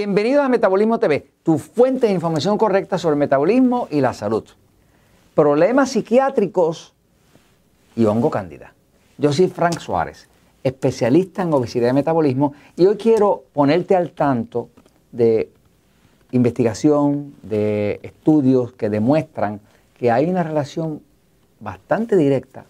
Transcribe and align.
Bienvenidos 0.00 0.42
a 0.42 0.48
Metabolismo 0.48 0.98
TV, 0.98 1.26
tu 1.42 1.58
fuente 1.58 2.06
de 2.06 2.14
información 2.14 2.56
correcta 2.56 2.96
sobre 2.96 3.16
el 3.16 3.18
metabolismo 3.18 3.86
y 3.90 4.00
la 4.00 4.14
salud. 4.14 4.44
Problemas 5.34 5.90
psiquiátricos 5.90 6.94
y 7.94 8.06
hongo 8.06 8.30
cándida. 8.30 8.72
Yo 9.18 9.30
soy 9.30 9.48
Frank 9.48 9.78
Suárez, 9.78 10.26
especialista 10.64 11.42
en 11.42 11.52
obesidad 11.52 11.90
y 11.90 11.92
metabolismo, 11.92 12.54
y 12.76 12.86
hoy 12.86 12.96
quiero 12.96 13.44
ponerte 13.52 13.94
al 13.94 14.12
tanto 14.12 14.70
de 15.12 15.52
investigación, 16.30 17.34
de 17.42 18.00
estudios 18.02 18.72
que 18.72 18.88
demuestran 18.88 19.60
que 19.98 20.10
hay 20.10 20.30
una 20.30 20.42
relación 20.42 21.02
bastante 21.60 22.16
directa, 22.16 22.64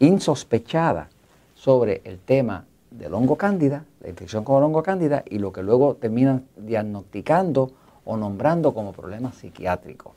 insospechada, 0.00 1.08
sobre 1.54 2.02
el 2.02 2.18
tema 2.18 2.66
del 2.90 3.14
hongo 3.14 3.36
cándida, 3.36 3.84
la 4.04 4.10
infección 4.10 4.44
con 4.44 4.62
hongo 4.62 4.82
cándida, 4.82 5.24
y 5.28 5.38
lo 5.38 5.52
que 5.52 5.62
luego 5.62 5.94
terminan 5.94 6.44
diagnosticando 6.56 7.72
o 8.04 8.16
nombrando 8.16 8.74
como 8.74 8.92
problemas 8.92 9.34
psiquiátricos. 9.36 10.12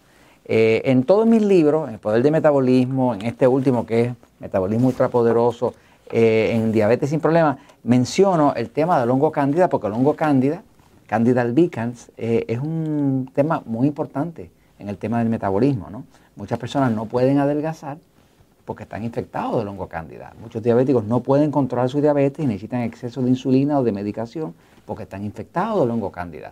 Eh, 0.46 0.82
en 0.86 1.04
todos 1.04 1.26
mis 1.26 1.42
libros, 1.42 1.88
en 1.88 1.96
El 1.96 2.00
Poder 2.00 2.22
de 2.22 2.32
Metabolismo, 2.32 3.16
en 3.16 3.24
este 3.24 3.48
último 3.48 3.86
que 3.86 4.02
es 4.02 4.14
Metabolismo 4.40 4.88
Ultrapoderoso, 4.88 5.74
eh, 6.12 6.52
en 6.54 6.72
Diabetes 6.72 7.10
sin 7.10 7.22
Problemas, 7.22 7.58
menciono 7.84 8.54
el 8.56 8.70
tema 8.70 9.00
del 9.00 9.10
hongo 9.10 9.32
cándida 9.32 9.70
porque 9.70 9.88
el 9.88 9.94
hongo 9.94 10.16
cándida, 10.16 10.64
Candida 11.06 11.42
albicans, 11.42 12.12
eh, 12.18 12.44
es 12.50 12.60
un 12.60 13.32
tema 13.34 13.64
muy 13.66 13.88
importante 13.88 14.52
en 14.78 14.90
el 14.90 14.98
tema 14.98 15.20
del 15.20 15.30
metabolismo. 15.30 16.04
Muchas 16.36 16.60
personas 16.60 16.92
no 16.92 17.06
pueden 17.06 17.40
adelgazar 17.40 17.98
porque 18.68 18.84
están 18.84 19.06
infectados 19.06 19.60
del 19.60 19.70
hongo 19.70 19.88
cándida. 19.88 20.34
Muchos 20.42 20.62
diabéticos 20.62 21.06
no 21.06 21.22
pueden 21.22 21.52
controlar 21.52 21.88
su 21.88 22.02
diabetes 22.02 22.44
y 22.44 22.48
necesitan 22.48 22.82
exceso 22.82 23.22
de 23.22 23.30
insulina 23.30 23.80
o 23.80 23.84
de 23.84 23.94
medicación 23.94 24.54
porque 24.86 25.04
están 25.04 25.24
infectados 25.24 25.80
del 25.80 25.92
hongo 25.92 26.12
cándida. 26.12 26.52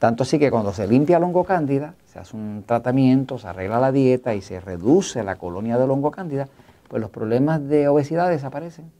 Tanto 0.00 0.24
así 0.24 0.40
que 0.40 0.50
cuando 0.50 0.72
se 0.72 0.88
limpia 0.88 1.18
el 1.18 1.22
hongo 1.22 1.46
se 1.46 2.18
hace 2.18 2.36
un 2.36 2.64
tratamiento, 2.66 3.38
se 3.38 3.46
arregla 3.46 3.78
la 3.78 3.92
dieta 3.92 4.34
y 4.34 4.42
se 4.42 4.58
reduce 4.58 5.22
la 5.22 5.36
colonia 5.36 5.78
del 5.78 5.92
hongo 5.92 6.10
cándida, 6.10 6.48
pues 6.88 7.00
los 7.00 7.10
problemas 7.10 7.66
de 7.68 7.86
obesidad 7.86 8.28
desaparecen 8.28 8.90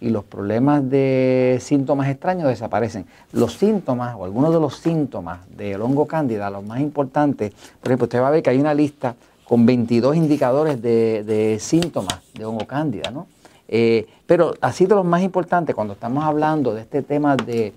y 0.00 0.08
los 0.08 0.24
problemas 0.24 0.88
de 0.88 1.58
síntomas 1.60 2.08
extraños 2.08 2.48
desaparecen. 2.48 3.04
Los 3.32 3.52
síntomas 3.52 4.16
o 4.18 4.24
algunos 4.24 4.54
de 4.54 4.60
los 4.60 4.78
síntomas 4.78 5.40
del 5.54 5.82
hongo 5.82 6.06
cándida, 6.06 6.48
los 6.48 6.64
más 6.64 6.80
importantes, 6.80 7.52
por 7.80 7.90
ejemplo, 7.90 8.06
usted 8.06 8.22
va 8.22 8.28
a 8.28 8.30
ver 8.30 8.42
que 8.42 8.48
hay 8.48 8.58
una 8.58 8.72
lista 8.72 9.14
con 9.52 9.66
22 9.66 10.16
indicadores 10.16 10.80
de, 10.80 11.58
síntomas 11.60 12.20
de 12.32 12.46
hongo 12.46 12.66
cándida, 12.66 13.10
¿no? 13.10 13.26
Eh, 13.68 14.06
pero 14.24 14.54
así 14.62 14.86
de 14.86 14.94
los 14.94 15.04
más 15.04 15.20
importantes, 15.20 15.74
cuando 15.74 15.92
estamos 15.92 16.24
hablando 16.24 16.72
de 16.72 16.80
este 16.80 17.02
tema 17.02 17.36
de, 17.36 17.74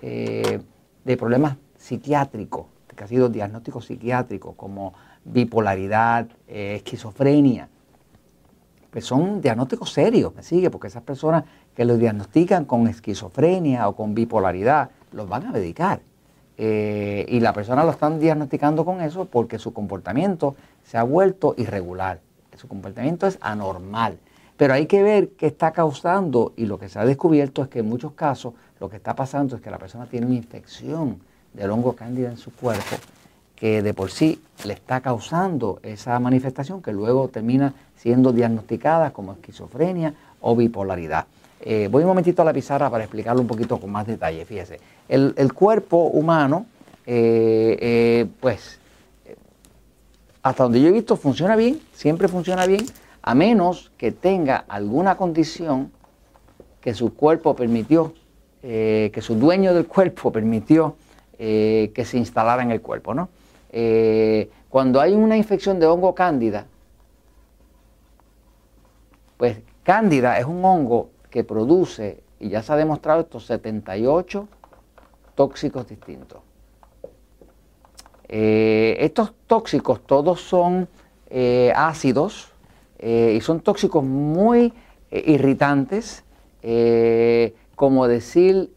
eh, 0.00 0.60
de 1.04 1.16
problemas 1.18 1.58
psiquiátricos, 1.76 2.64
que 2.96 3.04
ha 3.04 3.06
sido 3.06 3.28
diagnósticos 3.28 3.84
psiquiátricos 3.84 4.54
como 4.56 4.94
bipolaridad, 5.22 6.26
eh, 6.48 6.76
esquizofrenia, 6.76 7.68
pues 8.90 9.04
son 9.04 9.42
diagnósticos 9.42 9.92
serios, 9.92 10.34
¿me 10.34 10.42
sigue? 10.42 10.70
Porque 10.70 10.88
esas 10.88 11.02
personas 11.02 11.44
que 11.76 11.84
los 11.84 11.98
diagnostican 11.98 12.64
con 12.64 12.88
esquizofrenia 12.88 13.86
o 13.88 13.94
con 13.94 14.14
bipolaridad, 14.14 14.88
los 15.12 15.28
van 15.28 15.48
a 15.48 15.52
medicar. 15.52 16.00
Eh, 16.62 17.24
y 17.26 17.40
la 17.40 17.54
persona 17.54 17.84
lo 17.84 17.90
están 17.90 18.20
diagnosticando 18.20 18.84
con 18.84 19.00
eso 19.00 19.24
porque 19.24 19.58
su 19.58 19.72
comportamiento 19.72 20.56
se 20.84 20.98
ha 20.98 21.02
vuelto 21.02 21.54
irregular, 21.56 22.20
su 22.54 22.68
comportamiento 22.68 23.26
es 23.26 23.38
anormal. 23.40 24.18
Pero 24.58 24.74
hay 24.74 24.84
que 24.84 25.02
ver 25.02 25.30
qué 25.30 25.46
está 25.46 25.70
causando 25.70 26.52
y 26.58 26.66
lo 26.66 26.78
que 26.78 26.90
se 26.90 26.98
ha 26.98 27.06
descubierto 27.06 27.62
es 27.62 27.68
que 27.70 27.78
en 27.78 27.88
muchos 27.88 28.12
casos 28.12 28.52
lo 28.78 28.90
que 28.90 28.96
está 28.96 29.16
pasando 29.16 29.56
es 29.56 29.62
que 29.62 29.70
la 29.70 29.78
persona 29.78 30.04
tiene 30.04 30.26
una 30.26 30.34
infección 30.34 31.22
del 31.54 31.70
hongo 31.70 31.94
cándida 31.94 32.28
en 32.28 32.36
su 32.36 32.52
cuerpo 32.52 32.96
que 33.56 33.80
de 33.80 33.94
por 33.94 34.10
sí 34.10 34.42
le 34.66 34.74
está 34.74 35.00
causando 35.00 35.80
esa 35.82 36.20
manifestación 36.20 36.82
que 36.82 36.92
luego 36.92 37.28
termina 37.28 37.72
siendo 37.96 38.34
diagnosticada 38.34 39.14
como 39.14 39.32
esquizofrenia 39.32 40.12
o 40.42 40.54
bipolaridad. 40.54 41.24
Eh, 41.62 41.88
voy 41.90 42.02
un 42.02 42.08
momentito 42.08 42.40
a 42.40 42.44
la 42.44 42.54
pizarra 42.54 42.88
para 42.88 43.04
explicarlo 43.04 43.42
un 43.42 43.46
poquito 43.46 43.78
con 43.78 43.90
más 43.90 44.06
detalle. 44.06 44.44
Fíjese, 44.44 44.80
el, 45.08 45.52
cuerpo 45.52 46.04
humano, 46.04 46.66
eh, 47.06 47.76
eh, 47.80 48.26
pues, 48.40 48.80
hasta 50.42 50.62
donde 50.62 50.80
yo 50.80 50.88
he 50.88 50.92
visto, 50.92 51.16
funciona 51.16 51.56
bien, 51.56 51.80
siempre 51.92 52.28
funciona 52.28 52.64
bien, 52.64 52.86
a 53.20 53.34
menos 53.34 53.92
que 53.98 54.10
tenga 54.10 54.64
alguna 54.68 55.16
condición 55.16 55.92
que 56.80 56.94
su 56.94 57.14
cuerpo 57.14 57.54
permitió, 57.54 58.14
que 58.62 59.20
su 59.20 59.34
dueño 59.34 59.74
del 59.74 59.86
cuerpo 59.86 60.32
permitió 60.32 60.96
que 61.36 62.04
se 62.06 62.16
instalara 62.16 62.62
en 62.62 62.70
el 62.70 62.80
cuerpo, 62.80 63.14
¿no? 63.14 63.28
cuando 64.68 65.00
hay 65.00 65.14
una 65.14 65.36
infección 65.36 65.78
de 65.78 65.86
hongo 65.86 66.14
cándida, 66.14 66.66
pues 69.36 69.58
cándida 69.82 70.38
es 70.38 70.46
un 70.46 70.64
hongo 70.64 71.10
que 71.30 71.44
produce, 71.44 72.22
y 72.38 72.48
ya 72.48 72.62
se 72.62 72.72
ha 72.72 72.76
demostrado 72.76 73.20
estos 73.20 73.46
78 73.46 74.48
tóxicos 75.34 75.88
distintos. 75.88 76.40
Eh, 78.28 78.96
estos 79.00 79.32
tóxicos 79.46 80.06
todos 80.06 80.40
son 80.40 80.88
eh, 81.30 81.72
ácidos 81.74 82.52
eh, 82.98 83.34
y 83.36 83.40
son 83.40 83.60
tóxicos 83.60 84.04
muy 84.04 84.72
irritantes, 85.10 86.22
como 87.74 88.06
decir 88.06 88.70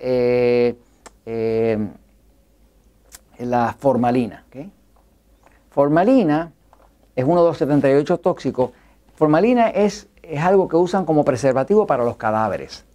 la 3.38 3.76
formalina. 3.78 4.44
Formalina 5.70 6.52
es 7.16 7.26
uno 7.26 7.44
de 7.44 7.50
los 7.50 7.58
78 7.58 8.18
tóxicos. 8.18 8.72
Formalina 9.16 9.70
es 9.70 10.08
es 10.24 10.42
algo 10.42 10.68
que 10.68 10.78
usan 10.78 11.06
como 11.06 11.24
preservativo 11.24 11.86
para 11.86 12.04
los 12.04 12.18
cadáveres. 12.18 12.86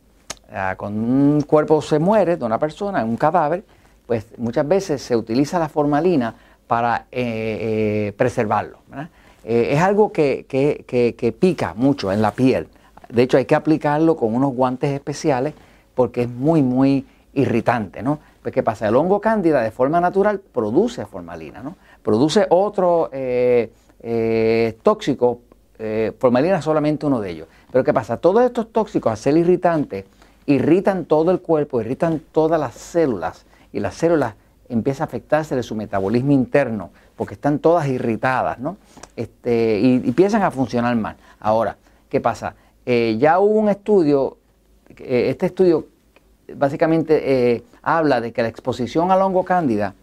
cuando 0.77 1.01
un 1.01 1.43
cuerpo 1.43 1.83
se 1.83 1.99
muere 1.99 2.37
de 2.37 2.45
una 2.45 2.59
persona, 2.59 3.05
un 3.05 3.17
cadáver, 3.17 3.65
pues 4.07 4.27
muchas 4.39 4.67
veces 4.67 5.03
se 5.03 5.15
utiliza 5.15 5.59
la 5.59 5.69
formalina 5.69 6.35
para 6.67 7.07
eh, 7.13 8.09
eh, 8.11 8.13
preservarlo. 8.17 8.79
Eh, 9.45 9.69
es 9.73 9.81
algo 9.81 10.13
que, 10.13 10.47
que, 10.49 11.37
pica 11.39 11.75
mucho 11.75 12.11
en 12.11 12.23
la 12.23 12.33
piel. 12.33 12.69
De 13.11 13.23
hecho, 13.23 13.37
hay 13.37 13.45
que 13.45 13.55
aplicarlo 13.55 14.17
con 14.17 14.35
unos 14.35 14.55
guantes 14.55 14.91
especiales 14.91 15.55
porque 15.95 16.23
es 16.23 16.29
muy, 16.29 16.63
muy 16.63 17.07
irritante. 17.35 18.03
¿no? 18.03 18.19
Pues, 18.41 18.55
¿qué 18.55 18.63
pasa? 18.63 18.89
El 18.89 18.97
hongo 18.97 19.21
cándida 19.21 19.61
de 19.61 19.71
forma 19.71 20.01
natural 20.01 20.41
produce 20.41 21.05
formalina, 21.05 21.63
¿no? 21.63 21.77
produce 22.03 22.47
otro 22.49 23.11
tóxico 24.83 25.41
eh, 25.79 26.13
formalina 26.19 26.59
es 26.59 26.65
solamente 26.65 27.07
uno 27.07 27.21
de 27.21 27.31
ellos. 27.31 27.49
Pero 27.71 27.85
¿qué 27.85 27.95
pasa? 27.95 28.17
Todos 28.17 28.43
estos 28.43 28.73
tóxicos, 28.73 29.13
a 29.13 29.17
ser 29.17 29.37
irritantes, 29.37 30.05
irritan 30.47 31.05
todo 31.05 31.31
el 31.31 31.41
cuerpo, 31.41 31.81
irritan 31.81 32.21
todas 32.33 32.59
las 32.59 32.75
células 32.75 33.47
y 33.73 33.81
las 33.81 33.95
células 33.95 34.35
empiezan 34.69 35.03
a 35.03 35.07
afectarse 35.07 35.55
de 35.55 35.63
su 35.63 35.75
metabolismo 35.75 36.33
interno 36.33 36.91
porque 37.17 37.35
están 37.35 37.59
todas 37.59 37.87
irritadas, 37.89 38.59
¿no? 38.59 38.77
Este, 39.17 39.79
y, 39.81 39.95
empiezan 40.09 40.43
a 40.43 40.51
funcionar 40.51 40.95
mal. 40.97 41.17
Ahora, 41.41 41.77
¿qué 42.09 42.21
pasa? 42.21 42.55
Eh, 42.85 43.17
ya 43.19 43.39
hubo 43.39 43.59
un 43.59 43.69
estudio, 43.69 44.39
eh, 44.99 45.27
este 45.29 45.47
estudio 45.47 45.87
básicamente 46.55 47.63
habla 47.83 48.21
de 48.21 48.33
que 48.33 48.41
la 48.41 48.49
exposición 48.49 49.11
al 49.11 49.21
hongo 49.21 49.45
cándida 49.45 49.95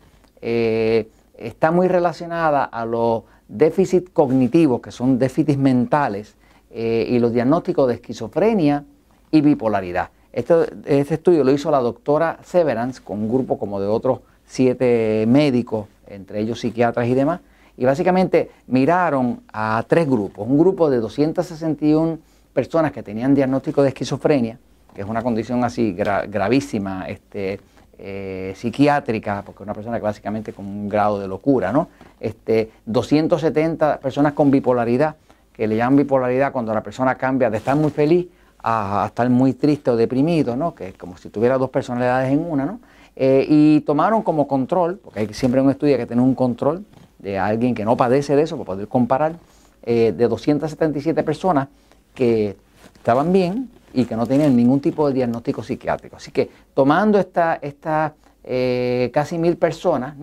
está 0.41 1.71
muy 1.71 1.87
relacionada 1.87 2.63
a 2.65 2.85
los 2.85 3.23
déficit 3.47 4.11
cognitivo, 4.11 4.81
que 4.81 4.91
son 4.91 5.19
déficits 5.19 5.57
mentales, 5.57 6.35
eh, 6.71 7.07
y 7.09 7.19
los 7.19 7.31
diagnósticos 7.31 7.87
de 7.87 7.93
esquizofrenia 7.93 8.83
y 9.31 9.41
bipolaridad. 9.41 10.09
Este, 10.33 10.53
este, 10.85 11.13
estudio 11.13 11.43
lo 11.45 11.53
hizo 11.53 11.71
la 11.71 11.79
doctora 11.79 12.39
Severance 12.43 13.01
con 13.01 13.19
un 13.19 13.29
grupo 13.29 13.57
como 13.57 13.79
de 13.79 13.87
otros 13.87 14.19
siete 14.45 15.25
médicos, 15.25 15.87
entre 16.07 16.41
ellos 16.41 16.59
psiquiatras 16.59 17.07
y 17.07 17.13
demás, 17.13 17.39
y 17.77 17.85
básicamente 17.85 18.51
miraron 18.67 19.41
a 19.53 19.85
tres 19.87 20.05
grupos. 20.05 20.45
Un 20.45 20.57
grupo 20.57 20.89
de 20.89 20.97
261 20.99 22.19
personas 22.51 22.91
que 22.91 23.03
tenían 23.03 23.33
diagnóstico 23.33 23.81
de 23.81 23.89
esquizofrenia, 23.89 24.59
que 24.93 25.01
es 25.01 25.07
una 25.07 25.21
condición 25.21 25.63
así 25.63 25.93
gravísima, 25.93 27.07
este, 27.07 27.61
eh, 27.97 28.53
psiquiátrica, 28.55 29.43
porque 29.45 29.63
una 29.63 29.73
persona 29.73 29.97
básicamente 29.99 30.53
con 30.53 30.65
un 30.65 30.89
grado 30.89 31.19
de 31.19 31.27
locura, 31.27 31.71
¿no? 31.71 31.89
Este, 32.19 32.71
270 32.85 33.99
personas 33.99 34.33
con 34.33 34.51
bipolaridad, 34.51 35.15
que 35.53 35.67
le 35.67 35.77
llaman 35.77 35.97
bipolaridad 35.97 36.51
cuando 36.51 36.73
la 36.73 36.83
persona 36.83 37.15
cambia 37.15 37.49
de 37.49 37.57
estar 37.57 37.75
muy 37.75 37.91
feliz 37.91 38.27
a, 38.59 39.05
estar 39.07 39.29
muy 39.29 39.53
triste 39.53 39.91
o 39.91 39.95
deprimido, 39.95 40.55
¿no? 40.55 40.75
Que 40.75 40.93
como 40.93 41.17
si 41.17 41.29
tuviera 41.29 41.57
dos 41.57 41.69
personalidades 41.69 42.33
en 42.33 42.39
una, 42.39 42.65
¿no? 42.65 42.79
Eh, 43.15 43.45
y 43.47 43.81
tomaron 43.81 44.23
como 44.23 44.47
control, 44.47 44.99
porque 45.03 45.21
hay 45.21 45.33
siempre 45.33 45.61
un 45.61 45.69
estudio 45.69 45.97
que 45.97 46.05
tener 46.05 46.23
un 46.23 46.35
control 46.35 46.83
de 47.19 47.39
alguien 47.39 47.73
que 47.73 47.85
no 47.85 47.95
padece 47.95 48.35
de 48.35 48.41
eso, 48.41 48.57
para 48.57 48.65
poder 48.65 48.87
comparar, 48.87 49.37
eh, 49.83 50.13
de 50.15 50.27
277 50.27 51.23
personas 51.23 51.69
que 52.13 52.57
estaban 52.95 53.31
bien 53.31 53.69
y 53.95 54.05
que 54.05 54.15
no 54.15 54.27
tenían 54.27 54.55
ningún 54.55 54.81
tipo 54.81 55.07
de 55.07 55.13
diagnóstico 55.13 55.63
psiquiátrico. 55.63 56.17
Así 56.17 56.31
que 56.31 56.49
tomando 56.73 57.17
esta, 57.17 57.55
esta 57.61 58.13
eh, 58.47 59.09
casi 59.11 59.39
mil 59.39 59.57
personas. 59.57 60.15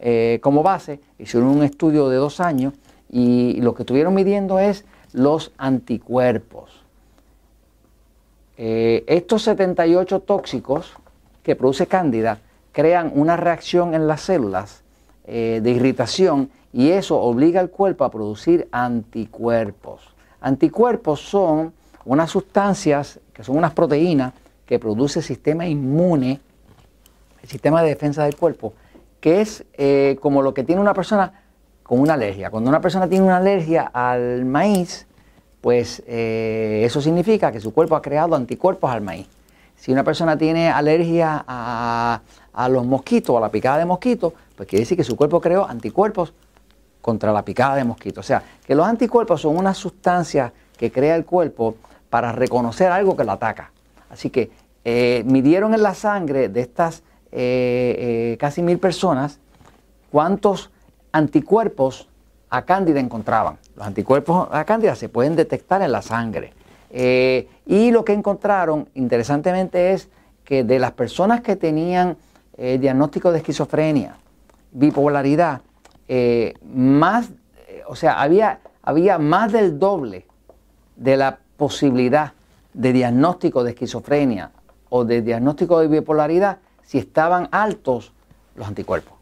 Eh, 0.00 0.40
como 0.42 0.62
base, 0.62 0.98
hicieron 1.18 1.50
un 1.50 1.62
estudio 1.62 2.08
de 2.08 2.16
dos 2.16 2.40
años 2.40 2.74
y 3.08 3.60
lo 3.60 3.74
que 3.74 3.82
estuvieron 3.82 4.14
midiendo 4.14 4.58
es 4.58 4.84
los 5.12 5.52
anticuerpos. 5.56 6.82
Eh, 8.56 9.04
estos 9.06 9.42
78 9.42 10.20
tóxicos 10.20 10.94
que 11.44 11.54
produce 11.54 11.86
Cándida 11.86 12.38
crean 12.72 13.12
una 13.14 13.36
reacción 13.36 13.94
en 13.94 14.06
las 14.06 14.22
células 14.22 14.82
de 15.26 15.70
irritación 15.70 16.50
y 16.72 16.90
eso 16.90 17.20
obliga 17.20 17.60
al 17.60 17.70
cuerpo 17.70 18.02
a 18.02 18.10
producir 18.10 18.66
anticuerpos. 18.72 20.02
Anticuerpos 20.40 21.20
son 21.20 21.72
unas 22.04 22.30
sustancias 22.30 23.20
que 23.32 23.44
son 23.44 23.56
unas 23.56 23.72
proteínas 23.72 24.32
que 24.66 24.78
produce 24.78 25.18
el 25.18 25.24
sistema 25.24 25.66
inmune, 25.66 26.40
el 27.42 27.48
sistema 27.48 27.82
de 27.82 27.88
defensa 27.88 28.24
del 28.24 28.36
cuerpo, 28.36 28.74
que 29.20 29.40
es 29.40 29.64
eh, 29.74 30.16
como 30.20 30.42
lo 30.42 30.54
que 30.54 30.64
tiene 30.64 30.80
una 30.80 30.94
persona 30.94 31.32
con 31.82 32.00
una 32.00 32.14
alergia. 32.14 32.50
Cuando 32.50 32.70
una 32.70 32.80
persona 32.80 33.08
tiene 33.08 33.24
una 33.24 33.38
alergia 33.38 33.90
al 33.92 34.44
maíz, 34.44 35.06
pues 35.60 36.02
eh, 36.06 36.82
eso 36.84 37.00
significa 37.00 37.50
que 37.52 37.60
su 37.60 37.74
cuerpo 37.74 37.96
ha 37.96 38.02
creado 38.02 38.34
anticuerpos 38.34 38.90
al 38.90 39.00
maíz. 39.00 39.26
Si 39.76 39.90
una 39.92 40.04
persona 40.04 40.36
tiene 40.36 40.70
alergia 40.70 41.44
a, 41.46 42.20
a 42.52 42.68
los 42.68 42.86
mosquitos, 42.86 43.36
a 43.36 43.40
la 43.40 43.48
picada 43.48 43.78
de 43.78 43.86
mosquitos, 43.86 44.32
pues 44.54 44.68
quiere 44.68 44.82
decir 44.82 44.96
que 44.96 45.04
su 45.04 45.16
cuerpo 45.16 45.40
creó 45.40 45.66
anticuerpos 45.66 46.32
contra 47.00 47.32
la 47.32 47.44
picada 47.44 47.76
de 47.76 47.84
mosquito. 47.84 48.20
O 48.20 48.22
sea, 48.22 48.42
que 48.66 48.74
los 48.74 48.86
anticuerpos 48.86 49.40
son 49.40 49.56
unas 49.56 49.76
sustancias 49.76 50.52
que 50.76 50.92
crea 50.92 51.16
el 51.16 51.24
cuerpo 51.24 51.76
para 52.10 52.32
reconocer 52.32 52.90
algo 52.90 53.16
que 53.16 53.24
lo 53.24 53.32
ataca. 53.32 53.70
Así 54.10 54.28
que 54.28 54.50
eh, 54.84 55.22
midieron 55.26 55.72
en 55.72 55.82
la 55.82 55.94
sangre 55.94 56.48
de 56.48 56.60
estas 56.60 57.02
eh, 57.32 58.32
eh, 58.32 58.36
casi 58.40 58.60
mil 58.60 58.78
personas 58.78 59.38
cuántos 60.10 60.70
anticuerpos 61.12 62.08
a 62.50 62.62
cándida 62.62 62.98
encontraban. 62.98 63.58
Los 63.76 63.86
anticuerpos 63.86 64.48
a 64.50 64.64
cándida 64.64 64.96
se 64.96 65.08
pueden 65.08 65.36
detectar 65.36 65.82
en 65.82 65.92
la 65.92 66.02
sangre. 66.02 66.52
y 66.92 67.92
lo 67.92 68.04
que 68.04 68.12
encontraron, 68.12 68.88
interesantemente, 68.94 69.92
es 69.92 70.08
que 70.42 70.64
de 70.64 70.80
las 70.80 70.90
personas 70.92 71.40
que 71.40 71.54
tenían 71.54 72.16
diagnóstico 72.58 73.30
de 73.30 73.38
esquizofrenia, 73.38 74.16
bipolaridad, 74.72 75.60
más, 76.74 77.28
o 77.86 77.94
sea, 77.94 78.20
había, 78.20 78.58
había 78.82 79.18
más 79.18 79.52
del 79.52 79.78
doble 79.78 80.26
de 80.96 81.16
la 81.16 81.38
posibilidad 81.60 82.32
de 82.72 82.94
diagnóstico 82.94 83.62
de 83.62 83.72
esquizofrenia 83.72 84.50
o 84.88 85.04
de 85.04 85.20
diagnóstico 85.20 85.78
de 85.78 85.88
bipolaridad 85.88 86.56
si 86.82 86.96
estaban 86.96 87.48
altos 87.52 88.12
los 88.56 88.66
anticuerpos. 88.66 89.12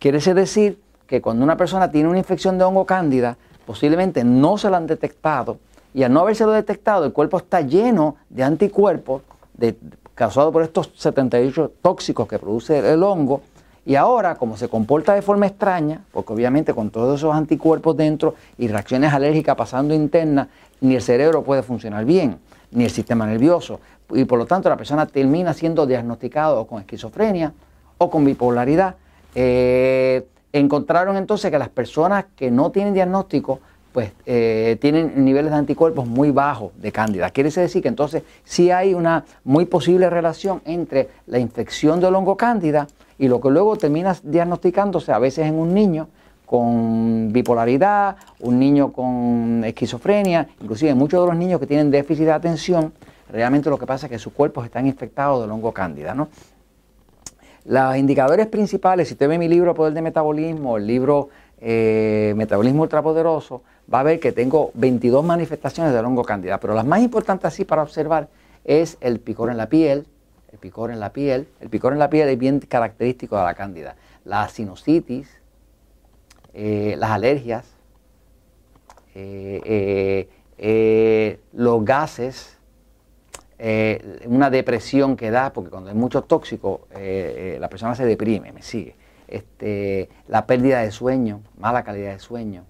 Quiere 0.00 0.18
decir 0.34 0.82
que 1.06 1.22
cuando 1.22 1.44
una 1.44 1.56
persona 1.56 1.88
tiene 1.92 2.08
una 2.08 2.18
infección 2.18 2.58
de 2.58 2.64
hongo 2.64 2.84
cándida, 2.84 3.36
posiblemente 3.64 4.24
no 4.24 4.58
se 4.58 4.70
la 4.70 4.78
han 4.78 4.88
detectado 4.88 5.58
y 5.94 6.02
al 6.02 6.12
no 6.12 6.20
habérselo 6.20 6.50
detectado, 6.50 7.04
el 7.04 7.12
cuerpo 7.12 7.36
está 7.36 7.60
lleno 7.60 8.16
de 8.28 8.42
anticuerpos 8.42 9.22
de, 9.54 9.76
causados 10.16 10.52
por 10.52 10.64
estos 10.64 10.90
78 10.96 11.74
tóxicos 11.80 12.26
que 12.26 12.40
produce 12.40 12.76
el 12.92 13.04
hongo 13.04 13.42
y 13.88 13.96
ahora, 13.96 14.34
como 14.34 14.58
se 14.58 14.68
comporta 14.68 15.14
de 15.14 15.22
forma 15.22 15.46
extraña, 15.46 16.02
porque 16.12 16.34
obviamente 16.34 16.74
con 16.74 16.90
todos 16.90 17.20
esos 17.20 17.34
anticuerpos 17.34 17.96
dentro 17.96 18.34
y 18.58 18.68
reacciones 18.68 19.14
alérgicas 19.14 19.56
pasando 19.56 19.94
internas, 19.94 20.48
ni 20.82 20.94
el 20.94 21.00
cerebro 21.00 21.42
puede 21.42 21.62
funcionar 21.62 22.04
bien, 22.04 22.36
ni 22.70 22.84
el 22.84 22.90
sistema 22.90 23.24
nervioso. 23.24 23.80
Y 24.10 24.26
por 24.26 24.38
lo 24.38 24.44
tanto 24.44 24.68
la 24.68 24.76
persona 24.76 25.06
termina 25.06 25.54
siendo 25.54 25.86
diagnosticado 25.86 26.66
con 26.66 26.80
esquizofrenia 26.80 27.54
o 27.96 28.10
con 28.10 28.26
bipolaridad. 28.26 28.96
Eh, 29.34 30.26
encontraron 30.52 31.16
entonces 31.16 31.50
que 31.50 31.58
las 31.58 31.70
personas 31.70 32.26
que 32.36 32.50
no 32.50 32.70
tienen 32.70 32.92
diagnóstico 32.92 33.60
pues 33.92 34.12
eh, 34.26 34.76
tienen 34.82 35.24
niveles 35.24 35.50
de 35.50 35.56
anticuerpos 35.56 36.06
muy 36.06 36.30
bajos 36.30 36.72
de 36.76 36.92
cándida. 36.92 37.30
Quiere 37.30 37.50
decir 37.50 37.80
que 37.80 37.88
entonces 37.88 38.22
sí 38.44 38.70
hay 38.70 38.92
una 38.92 39.24
muy 39.44 39.64
posible 39.64 40.10
relación 40.10 40.60
entre 40.66 41.08
la 41.26 41.38
infección 41.38 42.00
del 42.00 42.14
hongo 42.14 42.36
cándida 42.36 42.86
y 43.18 43.28
lo 43.28 43.40
que 43.40 43.50
luego 43.50 43.76
termina 43.76 44.16
diagnosticándose 44.22 45.12
a 45.12 45.18
veces 45.18 45.46
en 45.46 45.54
un 45.54 45.74
niño 45.74 46.08
con 46.46 47.30
bipolaridad, 47.30 48.16
un 48.40 48.58
niño 48.58 48.92
con 48.92 49.62
esquizofrenia, 49.64 50.48
inclusive 50.62 50.94
muchos 50.94 51.20
de 51.22 51.26
los 51.26 51.36
niños 51.36 51.60
que 51.60 51.66
tienen 51.66 51.90
déficit 51.90 52.24
de 52.24 52.32
atención, 52.32 52.92
realmente 53.30 53.68
lo 53.68 53.78
que 53.78 53.84
pasa 53.84 54.06
es 54.06 54.12
que 54.12 54.18
sus 54.18 54.32
cuerpos 54.32 54.64
están 54.64 54.86
infectados 54.86 55.42
del 55.42 55.50
hongo 55.50 55.72
cándida. 55.72 56.14
¿no? 56.14 56.28
Los 57.66 57.96
indicadores 57.96 58.46
principales, 58.46 59.08
si 59.08 59.14
usted 59.14 59.28
ve 59.28 59.36
mi 59.36 59.46
libro 59.46 59.74
Poder 59.74 59.92
de 59.92 60.00
Metabolismo, 60.00 60.78
el 60.78 60.86
libro 60.86 61.28
eh, 61.60 62.32
Metabolismo 62.34 62.82
Ultrapoderoso, 62.82 63.62
va 63.92 64.00
a 64.00 64.04
ver 64.04 64.18
que 64.18 64.32
tengo 64.32 64.70
22 64.72 65.22
manifestaciones 65.22 65.92
del 65.92 66.04
hongo 66.06 66.24
cándida, 66.24 66.58
pero 66.58 66.74
las 66.74 66.86
más 66.86 67.02
importantes 67.02 67.44
así 67.46 67.66
para 67.66 67.82
observar 67.82 68.28
es 68.64 68.96
el 69.02 69.20
picor 69.20 69.50
en 69.50 69.58
la 69.58 69.68
piel, 69.68 70.06
el 70.52 70.58
picor 70.58 70.90
en 70.90 71.00
la 71.00 71.12
piel. 71.12 71.48
El 71.60 71.68
picor 71.68 71.92
en 71.92 71.98
la 71.98 72.10
piel 72.10 72.28
es 72.28 72.38
bien 72.38 72.60
característico 72.60 73.36
de 73.36 73.44
la 73.44 73.54
cándida. 73.54 73.96
La 74.24 74.48
sinusitis, 74.48 75.28
eh, 76.54 76.96
las 76.98 77.10
alergias, 77.10 77.66
eh, 79.14 80.28
eh, 80.58 81.40
los 81.52 81.84
gases, 81.84 82.54
una 84.26 84.50
depresión 84.50 85.16
que 85.16 85.32
da, 85.32 85.52
porque 85.52 85.70
cuando 85.70 85.90
hay 85.90 85.96
mucho 85.96 86.22
tóxico, 86.22 86.86
la 86.92 87.68
persona 87.68 87.96
se 87.96 88.06
deprime, 88.06 88.52
me 88.52 88.62
sigue. 88.62 88.94
Este, 89.26 90.08
la 90.28 90.46
pérdida 90.46 90.80
de 90.80 90.92
sueño, 90.92 91.42
mala 91.58 91.82
calidad 91.82 92.12
de 92.12 92.18
sueño. 92.20 92.64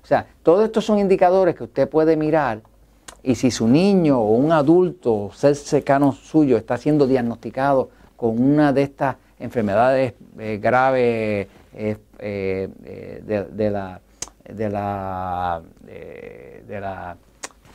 O 0.00 0.06
sea, 0.06 0.26
todos 0.44 0.64
estos 0.64 0.84
son 0.84 1.00
indicadores 1.00 1.56
que 1.56 1.64
usted 1.64 1.88
puede 1.88 2.16
mirar 2.16 2.62
y 3.22 3.34
si 3.34 3.50
su 3.50 3.68
niño 3.68 4.18
o 4.20 4.34
un 4.34 4.52
adulto, 4.52 5.30
ser 5.34 5.54
cercano 5.56 6.12
suyo, 6.12 6.56
está 6.56 6.76
siendo 6.76 7.06
diagnosticado 7.06 7.90
con 8.16 8.40
una 8.40 8.72
de 8.72 8.82
estas 8.82 9.16
enfermedades 9.38 10.14
eh, 10.38 10.58
graves 10.60 11.46
eh, 11.74 11.96
eh, 12.18 12.68
de, 13.52 13.70
la 13.70 14.00
de 14.48 14.70
la 14.70 15.62
de 16.66 16.80
la 16.80 17.16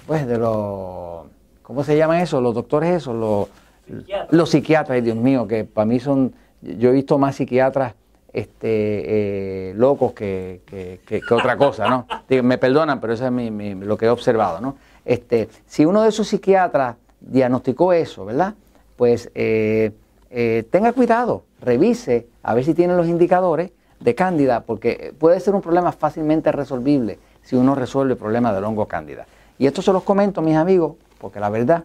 pues 0.05 0.27
de 0.27 0.37
los 0.37 1.27
¿cómo 1.61 1.83
se 1.83 1.95
llaman 1.95 2.19
eso? 2.19 2.41
los 2.41 2.53
doctores 2.53 2.97
esos 2.97 3.15
los 3.15 3.47
psiquiatras. 3.85 4.33
los 4.33 4.49
psiquiatras 4.49 5.03
Dios 5.03 5.15
mío 5.15 5.47
que 5.47 5.63
para 5.63 5.85
mí 5.85 5.99
son 5.99 6.33
yo 6.61 6.89
he 6.89 6.93
visto 6.93 7.17
más 7.17 7.35
psiquiatras 7.35 7.93
este, 8.33 9.73
locos 9.75 10.13
que, 10.13 10.61
que, 10.65 11.21
otra 11.29 11.55
cosa, 11.55 11.87
¿no? 11.87 12.07
me 12.41 12.57
perdonan, 12.57 12.99
pero 12.99 13.13
eso 13.13 13.27
es 13.27 13.75
lo 13.85 13.95
que 13.95 14.07
he 14.07 14.09
observado, 14.09 14.59
¿no? 14.59 14.75
Este, 15.05 15.49
si 15.65 15.85
uno 15.85 16.01
de 16.01 16.11
sus 16.11 16.27
psiquiatras 16.27 16.95
diagnosticó 17.19 17.93
eso, 17.93 18.25
¿verdad? 18.25 18.55
Pues 18.95 19.29
eh, 19.35 19.91
eh, 20.29 20.63
tenga 20.69 20.93
cuidado, 20.93 21.43
revise 21.61 22.27
a 22.41 22.53
ver 22.53 22.63
si 22.63 22.73
tiene 22.73 22.95
los 22.95 23.07
indicadores 23.07 23.71
de 23.99 24.15
cándida, 24.15 24.61
porque 24.61 25.13
puede 25.17 25.39
ser 25.39 25.55
un 25.55 25.61
problema 25.61 25.91
fácilmente 25.91 26.51
resolvible 26.51 27.19
si 27.41 27.55
uno 27.55 27.75
resuelve 27.75 28.13
el 28.13 28.17
problema 28.17 28.53
del 28.53 28.63
hongo 28.63 28.87
cándida. 28.87 29.25
Y 29.57 29.67
esto 29.67 29.81
se 29.81 29.93
los 29.93 30.03
comento, 30.03 30.41
mis 30.41 30.55
amigos, 30.55 30.95
porque 31.19 31.39
la 31.39 31.49
verdad 31.49 31.83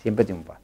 siempre 0.00 0.24
triunfa. 0.24 0.58